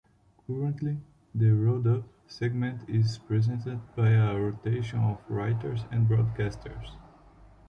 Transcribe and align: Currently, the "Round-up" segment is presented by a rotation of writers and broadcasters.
Currently, 0.47 0.97
the 1.35 1.51
"Round-up" 1.51 2.05
segment 2.25 2.89
is 2.89 3.19
presented 3.19 3.79
by 3.95 4.09
a 4.13 4.35
rotation 4.35 4.97
of 4.97 5.21
writers 5.29 5.83
and 5.91 6.07
broadcasters. 6.09 6.91